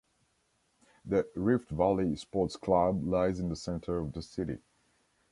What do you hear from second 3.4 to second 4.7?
the centre of the city.